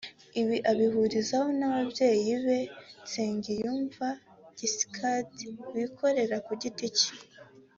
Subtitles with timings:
[0.41, 2.59] Ibi abihurizaho n’ababyeyi be
[3.03, 4.07] Nsengiyumva
[4.57, 5.33] Giscard
[5.73, 7.11] wikorera ku giti cye